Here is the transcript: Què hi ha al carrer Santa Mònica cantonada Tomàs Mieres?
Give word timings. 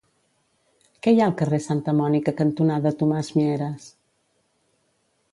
Què 1.07 1.11
hi 1.15 1.19
ha 1.19 1.25
al 1.31 1.35
carrer 1.41 1.59
Santa 1.65 1.93
Mònica 1.99 2.33
cantonada 2.39 2.93
Tomàs 3.01 3.29
Mieres? 3.35 3.85